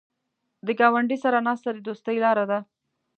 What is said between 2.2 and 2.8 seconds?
لاره ده